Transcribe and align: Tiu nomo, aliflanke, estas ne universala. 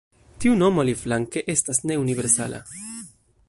Tiu 0.45 0.55
nomo, 0.61 0.81
aliflanke, 0.83 1.43
estas 1.55 1.81
ne 1.91 2.01
universala. 2.07 2.65